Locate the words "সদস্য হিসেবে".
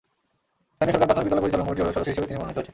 1.95-2.27